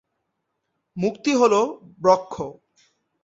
[0.97, 1.53] মুক্তি হল
[2.01, 2.35] ব্রহ্ম।